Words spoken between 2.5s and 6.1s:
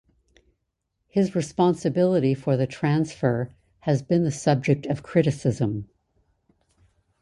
the transfer has been the subject of criticism.